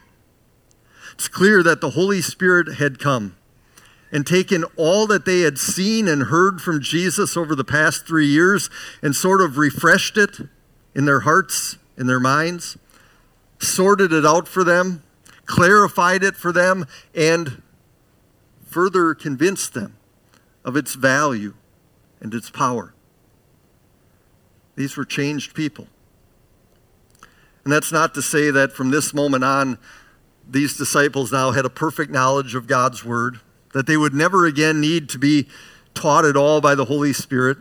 It's 1.12 1.28
clear 1.28 1.62
that 1.62 1.80
the 1.80 1.90
Holy 1.90 2.20
Spirit 2.20 2.78
had 2.78 2.98
come, 2.98 3.36
and 4.10 4.26
taken 4.26 4.64
all 4.76 5.06
that 5.06 5.24
they 5.24 5.42
had 5.42 5.56
seen 5.56 6.08
and 6.08 6.24
heard 6.24 6.60
from 6.60 6.82
Jesus 6.82 7.36
over 7.36 7.54
the 7.54 7.62
past 7.62 8.08
three 8.08 8.26
years 8.26 8.68
and 9.02 9.14
sort 9.14 9.40
of 9.40 9.56
refreshed 9.56 10.16
it 10.16 10.38
in 10.96 11.04
their 11.04 11.20
hearts, 11.20 11.78
in 11.96 12.08
their 12.08 12.18
minds, 12.18 12.76
sorted 13.62 14.12
it 14.12 14.26
out 14.26 14.48
for 14.48 14.64
them, 14.64 15.02
clarified 15.46 16.22
it 16.22 16.36
for 16.36 16.52
them, 16.52 16.86
and 17.14 17.62
further 18.66 19.14
convinced 19.14 19.74
them 19.74 19.96
of 20.64 20.76
its 20.76 20.94
value 20.94 21.54
and 22.20 22.34
its 22.34 22.50
power. 22.50 22.94
These 24.76 24.96
were 24.96 25.04
changed 25.04 25.54
people. 25.54 25.88
And 27.64 27.72
that's 27.72 27.92
not 27.92 28.14
to 28.14 28.22
say 28.22 28.50
that 28.50 28.72
from 28.72 28.90
this 28.90 29.14
moment 29.14 29.44
on, 29.44 29.78
these 30.48 30.76
disciples 30.76 31.30
now 31.30 31.52
had 31.52 31.64
a 31.64 31.70
perfect 31.70 32.10
knowledge 32.10 32.54
of 32.54 32.66
God's 32.66 33.04
Word, 33.04 33.38
that 33.72 33.86
they 33.86 33.96
would 33.96 34.14
never 34.14 34.46
again 34.46 34.80
need 34.80 35.08
to 35.10 35.18
be 35.18 35.48
taught 35.94 36.24
at 36.24 36.36
all 36.36 36.60
by 36.60 36.74
the 36.74 36.86
Holy 36.86 37.12
Spirit. 37.12 37.58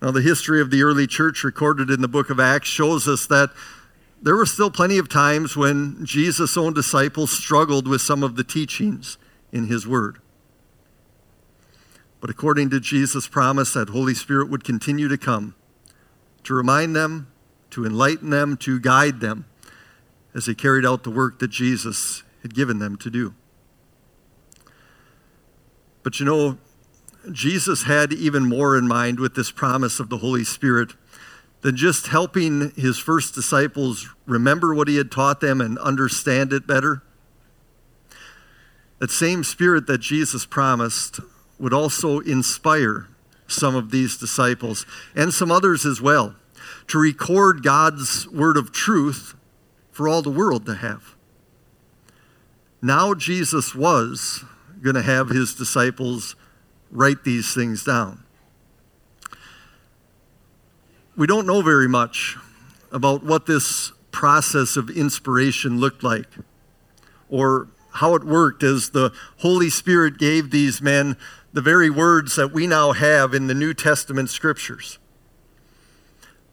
Now, 0.00 0.10
the 0.10 0.20
history 0.20 0.60
of 0.60 0.70
the 0.70 0.82
early 0.82 1.06
church 1.06 1.42
recorded 1.42 1.90
in 1.90 2.00
the 2.02 2.08
book 2.08 2.30
of 2.30 2.38
Acts 2.38 2.68
shows 2.68 3.08
us 3.08 3.26
that 3.26 3.50
there 4.24 4.34
were 4.34 4.46
still 4.46 4.70
plenty 4.70 4.96
of 4.96 5.06
times 5.06 5.54
when 5.54 5.98
Jesus' 6.02 6.56
own 6.56 6.72
disciples 6.72 7.30
struggled 7.30 7.86
with 7.86 8.00
some 8.00 8.22
of 8.22 8.36
the 8.36 8.42
teachings 8.42 9.18
in 9.52 9.66
his 9.66 9.86
word. 9.86 10.18
But 12.22 12.30
according 12.30 12.70
to 12.70 12.80
Jesus' 12.80 13.28
promise, 13.28 13.74
that 13.74 13.90
Holy 13.90 14.14
Spirit 14.14 14.48
would 14.48 14.64
continue 14.64 15.08
to 15.08 15.18
come 15.18 15.54
to 16.42 16.54
remind 16.54 16.96
them, 16.96 17.30
to 17.68 17.84
enlighten 17.84 18.30
them, 18.30 18.56
to 18.56 18.80
guide 18.80 19.20
them 19.20 19.44
as 20.34 20.46
they 20.46 20.54
carried 20.54 20.86
out 20.86 21.02
the 21.02 21.10
work 21.10 21.38
that 21.40 21.48
Jesus 21.48 22.22
had 22.40 22.54
given 22.54 22.78
them 22.78 22.96
to 22.96 23.10
do. 23.10 23.34
But 26.02 26.18
you 26.18 26.24
know, 26.24 26.56
Jesus 27.30 27.82
had 27.82 28.10
even 28.14 28.48
more 28.48 28.76
in 28.76 28.88
mind 28.88 29.20
with 29.20 29.34
this 29.34 29.50
promise 29.50 30.00
of 30.00 30.08
the 30.08 30.18
Holy 30.18 30.44
Spirit 30.44 30.94
than 31.64 31.76
just 31.76 32.08
helping 32.08 32.72
his 32.76 32.98
first 32.98 33.34
disciples 33.34 34.14
remember 34.26 34.74
what 34.74 34.86
he 34.86 34.96
had 34.96 35.10
taught 35.10 35.40
them 35.40 35.62
and 35.62 35.78
understand 35.78 36.52
it 36.52 36.66
better. 36.66 37.02
That 38.98 39.10
same 39.10 39.42
spirit 39.42 39.86
that 39.86 40.02
Jesus 40.02 40.44
promised 40.44 41.20
would 41.58 41.72
also 41.72 42.20
inspire 42.20 43.08
some 43.46 43.74
of 43.74 43.90
these 43.90 44.18
disciples 44.18 44.84
and 45.16 45.32
some 45.32 45.50
others 45.50 45.86
as 45.86 46.02
well 46.02 46.36
to 46.88 46.98
record 46.98 47.62
God's 47.62 48.28
word 48.28 48.58
of 48.58 48.70
truth 48.70 49.34
for 49.90 50.06
all 50.06 50.20
the 50.20 50.28
world 50.28 50.66
to 50.66 50.74
have. 50.74 51.14
Now, 52.82 53.14
Jesus 53.14 53.74
was 53.74 54.44
going 54.82 54.96
to 54.96 55.02
have 55.02 55.30
his 55.30 55.54
disciples 55.54 56.36
write 56.90 57.24
these 57.24 57.54
things 57.54 57.84
down. 57.84 58.23
We 61.16 61.28
don't 61.28 61.46
know 61.46 61.62
very 61.62 61.88
much 61.88 62.36
about 62.90 63.22
what 63.22 63.46
this 63.46 63.92
process 64.10 64.76
of 64.76 64.90
inspiration 64.90 65.78
looked 65.78 66.02
like 66.02 66.26
or 67.28 67.68
how 67.92 68.16
it 68.16 68.24
worked 68.24 68.64
as 68.64 68.90
the 68.90 69.12
Holy 69.38 69.70
Spirit 69.70 70.18
gave 70.18 70.50
these 70.50 70.82
men 70.82 71.16
the 71.52 71.60
very 71.60 71.88
words 71.88 72.34
that 72.34 72.52
we 72.52 72.66
now 72.66 72.90
have 72.90 73.32
in 73.32 73.46
the 73.46 73.54
New 73.54 73.72
Testament 73.72 74.28
scriptures. 74.28 74.98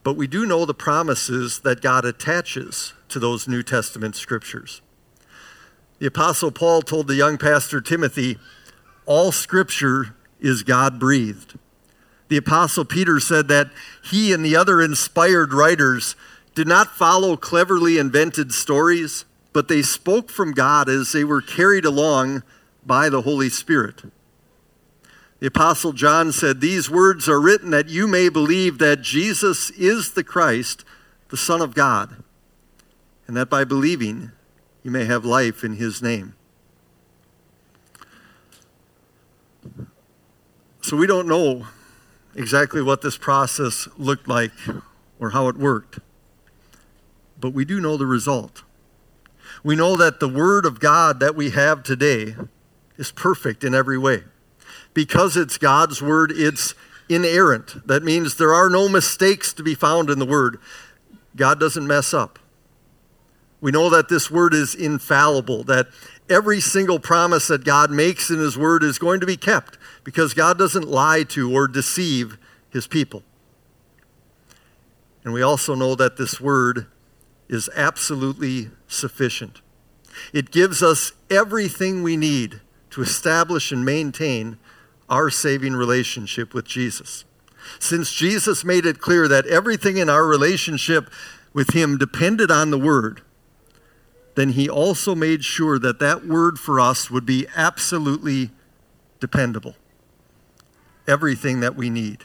But 0.04 0.14
we 0.14 0.28
do 0.28 0.46
know 0.46 0.66
the 0.66 0.76
promises 0.76 1.62
that 1.62 1.82
God 1.82 2.06
attaches 2.06 2.94
to 3.10 3.18
those 3.18 3.48
New 3.48 3.64
Testament 3.64 4.16
scriptures. 4.16 4.84
The 5.98 6.06
Apostle 6.06 6.52
Paul 6.52 6.84
told 6.84 7.08
the 7.08 7.16
young 7.16 7.40
pastor 7.40 7.82
Timothy, 7.82 8.38
All 9.08 9.32
scripture 9.32 10.16
is 10.40 10.62
God 10.62 11.00
breathed. 11.00 11.58
The 12.32 12.38
Apostle 12.38 12.86
Peter 12.86 13.20
said 13.20 13.50
that 13.50 13.72
he 14.02 14.32
and 14.32 14.46
the 14.46 14.56
other 14.56 14.82
inspired 14.82 15.52
writers 15.52 16.16
did 16.56 16.66
not 16.66 16.96
follow 16.96 17.36
cleverly 17.36 17.98
invented 17.98 18.54
stories, 18.54 19.26
but 19.52 19.68
they 19.68 19.82
spoke 19.82 20.30
from 20.30 20.54
God 20.54 20.88
as 20.88 21.12
they 21.12 21.26
were 21.26 21.42
carried 21.42 21.84
along 21.84 22.44
by 22.86 23.10
the 23.10 23.24
Holy 23.24 23.50
Spirit. 23.50 24.04
The 25.42 25.48
Apostle 25.48 25.92
John 25.92 26.32
said, 26.32 26.62
These 26.62 26.90
words 26.90 27.28
are 27.28 27.42
written 27.42 27.72
that 27.72 27.90
you 27.90 28.08
may 28.08 28.30
believe 28.30 28.78
that 28.78 29.02
Jesus 29.02 29.70
is 29.72 30.14
the 30.14 30.24
Christ, 30.24 30.86
the 31.28 31.36
Son 31.36 31.62
of 31.62 31.76
God, 31.76 32.24
and 33.28 33.36
that 33.36 33.50
by 33.50 33.66
believing 33.66 34.32
you 34.84 34.92
may 34.92 35.04
have 35.04 35.26
life 35.26 35.66
in 35.66 35.74
his 35.74 36.02
name. 36.02 36.36
So 40.80 40.96
we 40.96 41.06
don't 41.06 41.28
know 41.28 41.68
exactly 42.36 42.82
what 42.82 43.02
this 43.02 43.18
process 43.18 43.88
looked 43.98 44.28
like 44.28 44.52
or 45.20 45.32
how 45.32 45.48
it 45.48 45.58
worked, 45.58 46.00
but 47.40 47.54
we 47.54 47.66
do 47.66 47.80
know 47.80 47.98
the 47.98 48.06
result. 48.06 48.64
We 49.64 49.76
know 49.76 49.96
that 49.98 50.20
the 50.20 50.28
Word 50.28 50.66
of 50.66 50.80
God 50.80 51.20
that 51.20 51.36
we 51.36 51.52
have 51.52 51.84
today 51.84 52.36
is 52.98 53.12
perfect 53.12 53.64
in 53.64 53.76
every 53.76 53.98
way 53.98 54.24
because 54.94 55.38
it's 55.38 55.58
God's 55.58 56.02
word, 56.02 56.32
it's 56.34 56.74
inerrant. 57.10 57.86
That 57.88 58.04
means 58.04 58.36
there 58.36 58.54
are 58.54 58.70
no 58.70 58.88
mistakes 58.88 59.54
to 59.54 59.64
be 59.64 59.76
found 59.76 60.10
in 60.10 60.20
the 60.20 60.26
word. 60.26 60.60
God 61.36 61.60
doesn't 61.60 61.88
mess 61.88 62.14
up. 62.14 62.40
We 63.60 63.72
know 63.72 63.90
that 63.90 64.10
this 64.10 64.32
word 64.32 64.54
is 64.54 64.74
infallible, 64.74 65.64
that 65.66 65.88
every 66.32 66.62
single 66.62 67.00
promise 67.00 67.48
that 67.48 67.64
God 67.64 67.92
makes 67.92 68.30
in 68.30 68.40
his 68.40 68.58
word 68.58 68.84
is 68.84 68.98
going 68.98 69.20
to 69.20 69.26
be 69.26 69.38
kept 69.38 69.78
because 70.04 70.34
God 70.34 70.58
doesn't 70.58 70.88
lie 70.88 71.24
to 71.30 71.54
or 71.54 71.68
deceive 71.68 72.38
his 72.70 72.88
people. 72.88 73.24
And 75.24 75.34
we 75.34 75.42
also 75.42 75.76
know 75.76 75.94
that 75.96 76.18
this 76.18 76.42
word 76.42 76.88
is 77.48 77.70
absolutely 77.76 78.72
sufficient. 78.88 79.62
It 80.34 80.52
gives 80.52 80.82
us 80.82 81.12
everything 81.30 82.02
we 82.02 82.18
need 82.18 82.62
to 82.92 83.02
establish 83.02 83.72
and 83.72 83.86
maintain 83.86 84.58
our 85.10 85.30
saving 85.30 85.74
relationship 85.74 86.54
with 86.54 86.66
Jesus. 86.66 87.26
Since 87.80 88.12
Jesus 88.12 88.64
made 88.64 88.86
it 88.86 89.00
clear 89.00 89.28
that 89.28 89.46
everything 89.46 89.98
in 89.98 90.10
our 90.10 90.26
relationship 90.26 91.10
with 91.54 91.72
Him 91.72 91.98
depended 91.98 92.50
on 92.50 92.72
the 92.72 92.80
Word, 92.80 93.22
then 94.36 94.50
He 94.50 94.70
also 94.70 95.16
made 95.16 95.44
sure 95.44 95.78
that 95.80 96.00
that 96.00 96.26
Word 96.26 96.60
for 96.60 96.80
us 96.80 97.12
would 97.12 97.26
be 97.26 97.48
absolutely 97.56 98.52
dependable. 99.20 99.76
Everything 101.08 101.60
that 101.60 101.76
we 101.76 101.90
need. 101.90 102.24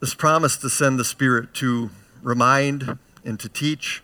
This 0.00 0.14
promise 0.14 0.56
to 0.58 0.68
send 0.68 0.98
the 0.98 1.04
Spirit 1.04 1.54
to 1.54 1.90
remind 2.22 2.98
and 3.24 3.40
to 3.40 3.48
teach, 3.48 4.02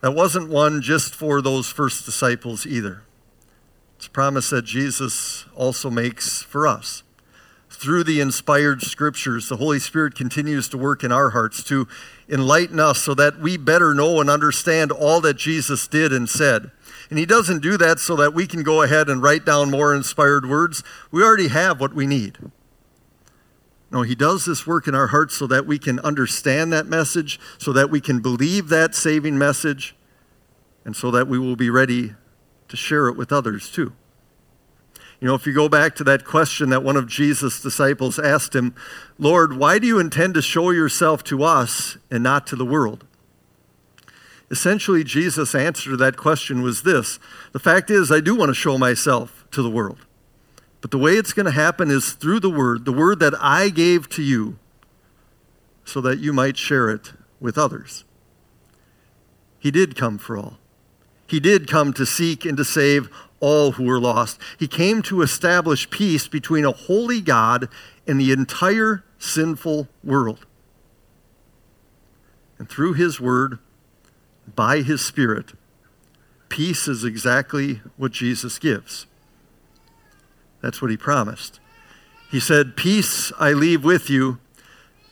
that 0.00 0.12
wasn't 0.12 0.48
one 0.48 0.80
just 0.80 1.14
for 1.14 1.42
those 1.42 1.70
first 1.70 2.06
disciples 2.06 2.66
either. 2.66 3.02
It's 3.96 4.06
a 4.06 4.10
promise 4.10 4.48
that 4.48 4.64
Jesus 4.64 5.44
also 5.54 5.90
makes 5.90 6.42
for 6.42 6.66
us. 6.66 7.02
Through 7.80 8.04
the 8.04 8.20
inspired 8.20 8.82
scriptures, 8.82 9.48
the 9.48 9.56
Holy 9.56 9.78
Spirit 9.78 10.14
continues 10.14 10.68
to 10.68 10.76
work 10.76 11.02
in 11.02 11.10
our 11.10 11.30
hearts 11.30 11.64
to 11.64 11.88
enlighten 12.28 12.78
us 12.78 12.98
so 12.98 13.14
that 13.14 13.40
we 13.40 13.56
better 13.56 13.94
know 13.94 14.20
and 14.20 14.28
understand 14.28 14.92
all 14.92 15.22
that 15.22 15.38
Jesus 15.38 15.88
did 15.88 16.12
and 16.12 16.28
said. 16.28 16.72
And 17.08 17.18
He 17.18 17.24
doesn't 17.24 17.62
do 17.62 17.78
that 17.78 17.98
so 17.98 18.16
that 18.16 18.34
we 18.34 18.46
can 18.46 18.62
go 18.62 18.82
ahead 18.82 19.08
and 19.08 19.22
write 19.22 19.46
down 19.46 19.70
more 19.70 19.94
inspired 19.94 20.46
words. 20.46 20.84
We 21.10 21.22
already 21.22 21.48
have 21.48 21.80
what 21.80 21.94
we 21.94 22.06
need. 22.06 22.36
No, 23.90 24.02
He 24.02 24.14
does 24.14 24.44
this 24.44 24.66
work 24.66 24.86
in 24.86 24.94
our 24.94 25.06
hearts 25.06 25.34
so 25.34 25.46
that 25.46 25.64
we 25.64 25.78
can 25.78 26.00
understand 26.00 26.74
that 26.74 26.84
message, 26.84 27.40
so 27.56 27.72
that 27.72 27.88
we 27.88 28.02
can 28.02 28.20
believe 28.20 28.68
that 28.68 28.94
saving 28.94 29.38
message, 29.38 29.96
and 30.84 30.94
so 30.94 31.10
that 31.12 31.28
we 31.28 31.38
will 31.38 31.56
be 31.56 31.70
ready 31.70 32.12
to 32.68 32.76
share 32.76 33.08
it 33.08 33.16
with 33.16 33.32
others 33.32 33.70
too. 33.70 33.94
You 35.20 35.28
know, 35.28 35.34
if 35.34 35.46
you 35.46 35.52
go 35.52 35.68
back 35.68 35.94
to 35.96 36.04
that 36.04 36.24
question 36.24 36.70
that 36.70 36.82
one 36.82 36.96
of 36.96 37.06
Jesus' 37.06 37.60
disciples 37.60 38.18
asked 38.18 38.54
him, 38.54 38.74
Lord, 39.18 39.56
why 39.56 39.78
do 39.78 39.86
you 39.86 39.98
intend 39.98 40.32
to 40.34 40.42
show 40.42 40.70
yourself 40.70 41.22
to 41.24 41.42
us 41.42 41.98
and 42.10 42.22
not 42.22 42.46
to 42.48 42.56
the 42.56 42.64
world? 42.64 43.04
Essentially, 44.50 45.04
Jesus' 45.04 45.54
answer 45.54 45.90
to 45.90 45.96
that 45.98 46.16
question 46.16 46.62
was 46.62 46.82
this 46.82 47.18
The 47.52 47.58
fact 47.58 47.90
is, 47.90 48.10
I 48.10 48.20
do 48.20 48.34
want 48.34 48.48
to 48.48 48.54
show 48.54 48.78
myself 48.78 49.44
to 49.52 49.62
the 49.62 49.70
world. 49.70 49.98
But 50.80 50.90
the 50.90 50.98
way 50.98 51.12
it's 51.12 51.34
going 51.34 51.46
to 51.46 51.52
happen 51.52 51.90
is 51.90 52.12
through 52.12 52.40
the 52.40 52.50
word, 52.50 52.86
the 52.86 52.92
word 52.92 53.20
that 53.20 53.34
I 53.38 53.68
gave 53.68 54.08
to 54.10 54.22
you, 54.22 54.58
so 55.84 56.00
that 56.00 56.18
you 56.18 56.32
might 56.32 56.56
share 56.56 56.88
it 56.88 57.12
with 57.38 57.58
others. 57.58 58.04
He 59.58 59.70
did 59.70 59.94
come 59.94 60.16
for 60.16 60.38
all. 60.38 60.56
He 61.26 61.38
did 61.38 61.68
come 61.68 61.92
to 61.92 62.06
seek 62.06 62.46
and 62.46 62.56
to 62.56 62.64
save 62.64 63.10
all 63.40 63.72
who 63.72 63.84
were 63.84 64.00
lost. 64.00 64.38
He 64.58 64.68
came 64.68 65.02
to 65.02 65.22
establish 65.22 65.90
peace 65.90 66.28
between 66.28 66.64
a 66.64 66.72
holy 66.72 67.20
God 67.20 67.68
and 68.06 68.20
the 68.20 68.32
entire 68.32 69.04
sinful 69.18 69.88
world. 70.04 70.46
And 72.58 72.68
through 72.68 72.92
his 72.92 73.20
word, 73.20 73.58
by 74.54 74.82
his 74.82 75.04
spirit, 75.04 75.52
peace 76.48 76.86
is 76.86 77.04
exactly 77.04 77.80
what 77.96 78.12
Jesus 78.12 78.58
gives. 78.58 79.06
That's 80.60 80.82
what 80.82 80.90
he 80.90 80.96
promised. 80.96 81.58
He 82.30 82.38
said, 82.38 82.76
Peace 82.76 83.32
I 83.40 83.52
leave 83.52 83.82
with 83.82 84.10
you, 84.10 84.38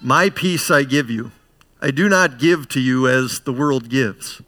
my 0.00 0.30
peace 0.30 0.70
I 0.70 0.84
give 0.84 1.10
you. 1.10 1.32
I 1.80 1.90
do 1.90 2.08
not 2.08 2.38
give 2.38 2.68
to 2.70 2.80
you 2.80 3.08
as 3.08 3.40
the 3.40 3.52
world 3.52 3.88
gives. 3.88 4.42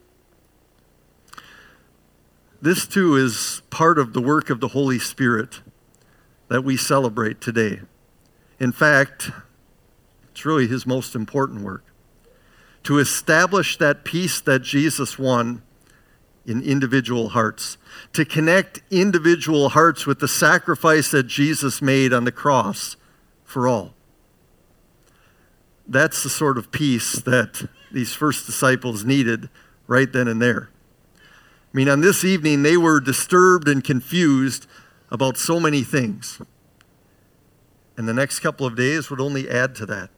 This 2.63 2.87
too 2.87 3.17
is 3.17 3.63
part 3.71 3.99
of 3.99 4.13
the 4.13 4.21
work 4.21 4.51
of 4.51 4.61
the 4.61 4.69
Holy 4.69 4.99
Spirit 4.99 5.61
that 6.49 6.63
we 6.63 6.77
celebrate 6.77 7.41
today. 7.41 7.81
In 8.59 8.73
fact, 8.73 9.31
it's 10.31 10.45
really 10.45 10.67
his 10.67 10.87
most 10.87 11.15
important 11.15 11.63
work 11.63 11.85
to 12.83 12.99
establish 12.99 13.79
that 13.79 14.05
peace 14.05 14.41
that 14.43 14.63
Jesus 14.63 15.19
won 15.19 15.63
in 16.47 16.63
individual 16.63 17.31
hearts, 17.31 17.77
to 18.13 18.25
connect 18.25 18.83
individual 18.91 19.71
hearts 19.71 20.07
with 20.07 20.19
the 20.19 20.29
sacrifice 20.29 21.11
that 21.11 21.25
Jesus 21.25 21.81
made 21.81 22.13
on 22.13 22.25
the 22.25 22.33
cross 22.33 22.97
for 23.45 23.69
all. 23.69 23.95
That's 25.87 26.23
the 26.23 26.31
sort 26.31 26.57
of 26.57 26.73
peace 26.73 27.21
that 27.23 27.69
these 27.93 28.15
first 28.15 28.47
disciples 28.47 29.05
needed 29.05 29.49
right 29.87 30.11
then 30.11 30.29
and 30.29 30.41
there. 30.41 30.71
I 31.73 31.77
mean, 31.77 31.89
on 31.89 32.01
this 32.01 32.25
evening, 32.25 32.63
they 32.63 32.77
were 32.77 32.99
disturbed 32.99 33.69
and 33.69 33.85
confused 33.85 34.67
about 35.11 35.37
so 35.37 35.61
many 35.61 35.83
things. 35.83 36.41
And 37.97 38.09
the 38.09 38.15
next 38.15 38.41
couple 38.41 38.67
of 38.67 38.77
days 38.77 39.09
would 39.09 39.21
only 39.21 39.49
add 39.49 39.77
to 39.77 39.87
that. 39.87 40.11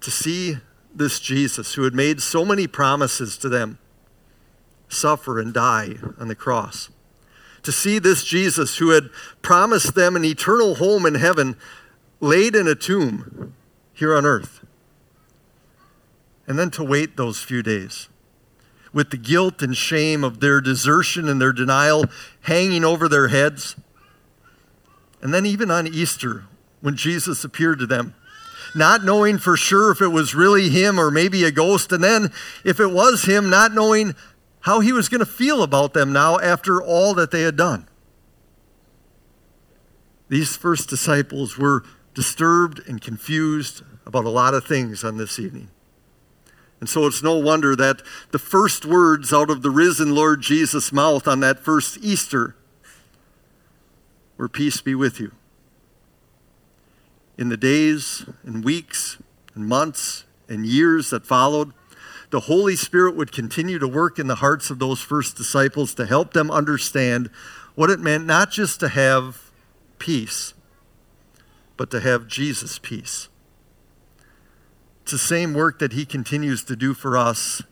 To 0.00 0.10
see 0.10 0.56
this 0.94 1.20
Jesus 1.20 1.74
who 1.74 1.84
had 1.84 1.94
made 1.94 2.20
so 2.20 2.44
many 2.44 2.66
promises 2.66 3.36
to 3.38 3.48
them 3.48 3.78
suffer 4.88 5.38
and 5.38 5.52
die 5.52 5.94
on 6.18 6.28
the 6.28 6.34
cross. 6.34 6.90
To 7.62 7.70
see 7.70 7.98
this 7.98 8.24
Jesus 8.24 8.78
who 8.78 8.90
had 8.90 9.10
promised 9.42 9.94
them 9.94 10.16
an 10.16 10.24
eternal 10.24 10.76
home 10.76 11.06
in 11.06 11.16
heaven 11.16 11.56
laid 12.20 12.56
in 12.56 12.66
a 12.66 12.74
tomb 12.74 13.54
here 13.92 14.16
on 14.16 14.24
earth. 14.24 14.64
And 16.48 16.58
then 16.58 16.70
to 16.72 16.84
wait 16.84 17.16
those 17.16 17.42
few 17.42 17.62
days 17.62 18.08
with 18.96 19.10
the 19.10 19.16
guilt 19.18 19.60
and 19.60 19.76
shame 19.76 20.24
of 20.24 20.40
their 20.40 20.58
desertion 20.58 21.28
and 21.28 21.38
their 21.38 21.52
denial 21.52 22.06
hanging 22.40 22.82
over 22.82 23.10
their 23.10 23.28
heads. 23.28 23.76
And 25.20 25.34
then, 25.34 25.44
even 25.44 25.70
on 25.70 25.86
Easter, 25.86 26.44
when 26.80 26.96
Jesus 26.96 27.44
appeared 27.44 27.78
to 27.80 27.86
them, 27.86 28.14
not 28.74 29.04
knowing 29.04 29.36
for 29.36 29.54
sure 29.54 29.90
if 29.92 30.00
it 30.00 30.08
was 30.08 30.34
really 30.34 30.70
him 30.70 30.98
or 30.98 31.10
maybe 31.10 31.44
a 31.44 31.50
ghost, 31.50 31.92
and 31.92 32.02
then 32.02 32.32
if 32.64 32.80
it 32.80 32.86
was 32.86 33.24
him, 33.24 33.50
not 33.50 33.74
knowing 33.74 34.14
how 34.60 34.80
he 34.80 34.92
was 34.92 35.10
going 35.10 35.20
to 35.20 35.26
feel 35.26 35.62
about 35.62 35.92
them 35.92 36.10
now 36.10 36.38
after 36.38 36.82
all 36.82 37.12
that 37.12 37.30
they 37.30 37.42
had 37.42 37.54
done. 37.54 37.86
These 40.30 40.56
first 40.56 40.88
disciples 40.88 41.58
were 41.58 41.84
disturbed 42.14 42.80
and 42.88 42.98
confused 43.02 43.82
about 44.06 44.24
a 44.24 44.30
lot 44.30 44.54
of 44.54 44.64
things 44.64 45.04
on 45.04 45.18
this 45.18 45.38
evening. 45.38 45.68
And 46.80 46.88
so 46.88 47.06
it's 47.06 47.22
no 47.22 47.36
wonder 47.36 47.74
that 47.74 48.02
the 48.32 48.38
first 48.38 48.84
words 48.84 49.32
out 49.32 49.50
of 49.50 49.62
the 49.62 49.70
risen 49.70 50.14
Lord 50.14 50.42
Jesus' 50.42 50.92
mouth 50.92 51.26
on 51.26 51.40
that 51.40 51.60
first 51.60 51.98
Easter 52.02 52.54
were 54.36 54.48
Peace 54.48 54.80
be 54.80 54.94
with 54.94 55.18
you. 55.18 55.32
In 57.38 57.48
the 57.48 57.56
days 57.56 58.26
and 58.44 58.64
weeks 58.64 59.18
and 59.54 59.66
months 59.66 60.24
and 60.48 60.66
years 60.66 61.10
that 61.10 61.26
followed, 61.26 61.72
the 62.30 62.40
Holy 62.40 62.76
Spirit 62.76 63.16
would 63.16 63.32
continue 63.32 63.78
to 63.78 63.88
work 63.88 64.18
in 64.18 64.26
the 64.26 64.36
hearts 64.36 64.68
of 64.68 64.78
those 64.78 65.00
first 65.00 65.36
disciples 65.36 65.94
to 65.94 66.06
help 66.06 66.32
them 66.32 66.50
understand 66.50 67.30
what 67.74 67.90
it 67.90 68.00
meant 68.00 68.26
not 68.26 68.50
just 68.50 68.80
to 68.80 68.88
have 68.88 69.50
peace, 69.98 70.54
but 71.76 71.90
to 71.90 72.00
have 72.00 72.26
Jesus' 72.26 72.78
peace. 72.78 73.28
It's 75.06 75.12
the 75.12 75.18
same 75.18 75.54
work 75.54 75.78
that 75.78 75.92
He 75.92 76.04
continues 76.04 76.64
to 76.64 76.74
do 76.74 76.92
for 76.92 77.16
us 77.16 77.62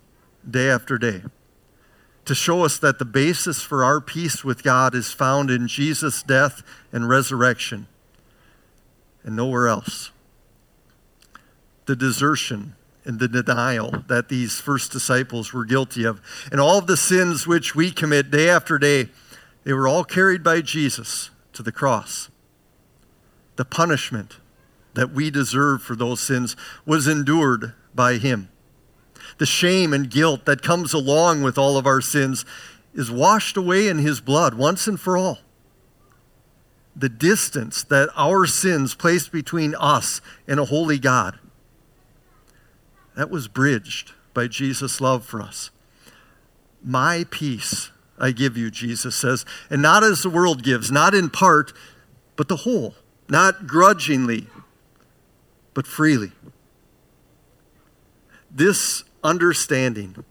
day 0.49 0.71
after 0.71 0.99
day 0.99 1.23
to 2.27 2.33
show 2.33 2.63
us 2.63 2.79
that 2.79 3.01
the 3.01 3.05
basis 3.05 3.61
for 3.61 3.83
our 3.83 4.01
peace 4.01 4.45
with 4.45 4.63
God 4.63 4.95
is 4.95 5.11
found 5.11 5.51
in 5.51 5.67
Jesus' 5.67 6.23
death 6.23 6.63
and 6.93 7.09
resurrection 7.09 7.89
and 9.25 9.35
nowhere 9.35 9.67
else. 9.67 10.13
The 11.87 11.97
desertion 11.97 12.77
and 13.05 13.19
the 13.19 13.27
denial 13.27 14.05
that 14.07 14.29
these 14.29 14.61
first 14.61 14.93
disciples 14.93 15.53
were 15.53 15.65
guilty 15.65 16.05
of, 16.05 16.23
and 16.53 16.61
all 16.61 16.79
of 16.79 16.87
the 16.87 16.97
sins 16.97 17.49
which 17.49 17.75
we 17.75 17.91
commit 17.91 18.31
day 18.31 18.49
after 18.49 18.79
day, 18.79 19.09
they 19.65 19.73
were 19.73 19.89
all 19.89 20.05
carried 20.05 20.45
by 20.45 20.61
Jesus 20.61 21.31
to 21.53 21.65
the 21.65 21.73
cross. 21.73 22.31
The 23.57 23.65
punishment 23.65 24.37
that 24.95 25.13
we 25.13 25.31
deserve 25.31 25.83
for 25.83 25.97
those 25.97 26.21
sins 26.21 26.57
was 26.87 27.07
endured 27.07 27.73
by 27.95 28.15
him. 28.15 28.49
The 29.39 29.47
shame 29.47 29.93
and 29.93 30.11
guilt 30.11 30.45
that 30.45 30.63
comes 30.63 30.93
along 30.93 31.43
with 31.43 31.59
all 31.59 31.77
of 31.77 31.87
our 31.87 32.01
sins 32.01 32.45
is 32.95 33.11
washed 33.11 33.57
away 33.57 33.89
in 33.89 33.99
his 33.99 34.21
blood 34.21 34.55
once 34.55 34.87
and 34.87 34.99
for 34.99 35.17
all. 35.17 35.39
The 36.95 37.09
distance 37.09 37.83
that 37.85 38.09
our 38.17 38.47
sins 38.47 38.95
placed 38.95 39.33
between 39.33 39.75
us 39.75 40.21
and 40.47 40.61
a 40.61 40.67
holy 40.67 40.99
God, 40.99 41.39
that 43.17 43.31
was 43.31 43.49
bridged 43.49 44.13
by 44.33 44.47
Jesus' 44.47 45.01
love 45.01 45.25
for 45.25 45.41
us. 45.41 45.71
My 46.83 47.25
peace 47.31 47.91
I 48.19 48.31
give 48.31 48.57
you, 48.57 48.71
Jesus 48.71 49.17
says, 49.17 49.45
and 49.71 49.83
not 49.83 50.05
as 50.05 50.23
the 50.23 50.31
world 50.31 50.63
gives, 50.63 50.93
not 50.93 51.15
in 51.15 51.31
part, 51.31 51.73
but 52.37 52.49
the 52.49 52.59
whole, 52.59 52.95
not 53.29 53.67
grudgingly, 53.67 54.47
but 55.75 55.87
freely. 55.87 56.33
This 58.51 59.05
understanding 59.23 60.25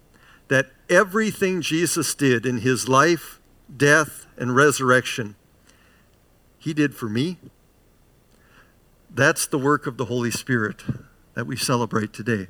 that 0.48 0.72
everything 0.90 1.62
Jesus 1.62 2.16
did 2.16 2.46
in 2.46 2.60
his 2.60 2.88
life, 2.88 3.40
death, 3.76 4.26
and 4.38 4.56
resurrection, 4.56 5.36
he 6.58 6.74
did 6.74 6.96
for 6.96 7.10
me. 7.10 7.38
That's 9.10 9.46
the 9.46 9.60
work 9.60 9.86
of 9.86 9.98
the 9.98 10.06
Holy 10.06 10.32
Spirit 10.32 10.82
that 11.34 11.46
we 11.46 11.58
celebrate 11.58 12.14
today. 12.14 12.48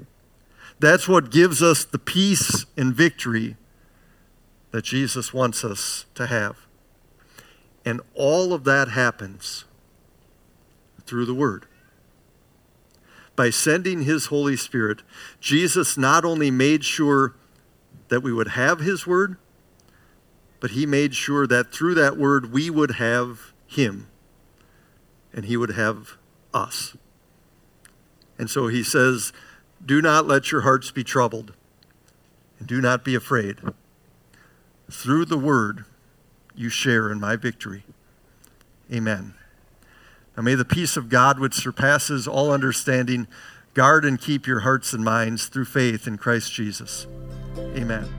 That's 0.80 1.08
what 1.08 1.32
gives 1.32 1.62
us 1.62 1.84
the 1.86 2.00
peace 2.00 2.66
and 2.78 2.94
victory 2.94 3.58
that 4.72 4.84
Jesus 4.84 5.34
wants 5.34 5.64
us 5.64 6.06
to 6.16 6.28
have. 6.28 6.58
And 7.86 8.02
all 8.16 8.54
of 8.54 8.64
that 8.64 8.90
happens 8.90 9.66
through 11.06 11.26
the 11.26 11.34
Word 11.34 11.66
by 13.36 13.50
sending 13.50 14.04
his 14.04 14.28
Holy 14.28 14.56
Spirit, 14.56 15.02
Jesus 15.40 15.98
not 15.98 16.24
only 16.24 16.52
made 16.52 16.84
sure 16.84 17.36
that 18.10 18.22
we 18.22 18.32
would 18.32 18.50
have 18.50 18.80
his 18.80 19.08
word, 19.08 19.38
but 20.60 20.72
he 20.72 20.86
made 20.86 21.16
sure 21.16 21.48
that 21.48 21.74
through 21.74 21.96
that 21.96 22.18
word 22.18 22.54
we 22.54 22.70
would 22.70 22.92
have 22.92 23.54
him 23.66 24.08
and 25.34 25.46
he 25.46 25.58
would 25.58 25.72
have 25.72 26.18
us. 26.54 26.96
And 28.38 28.50
so 28.50 28.68
he 28.68 28.84
says, 28.84 29.34
Do 29.84 30.02
not 30.02 30.28
let 30.28 30.52
your 30.52 30.62
hearts 30.62 30.92
be 30.92 31.04
troubled, 31.04 31.54
and 32.60 32.68
do 32.68 32.80
not 32.80 33.04
be 33.04 33.16
afraid. 33.16 33.60
Through 34.92 35.26
the 35.26 35.38
word, 35.38 35.86
you 36.56 36.70
share 36.70 37.12
in 37.12 37.20
my 37.20 37.36
victory. 37.36 37.84
Amen. 38.92 39.34
Now 40.36 40.44
may 40.44 40.56
the 40.56 40.66
peace 40.66 40.98
of 40.98 41.10
God, 41.10 41.40
which 41.40 41.54
surpasses 41.54 42.28
all 42.28 42.52
understanding, 42.52 43.28
guard 43.74 44.06
and 44.06 44.20
keep 44.20 44.48
your 44.48 44.62
hearts 44.62 44.94
and 44.94 45.04
minds 45.04 45.48
through 45.48 45.66
faith 45.66 46.08
in 46.08 46.18
Christ 46.18 46.52
Jesus. 46.54 47.08
Amen. 47.58 48.10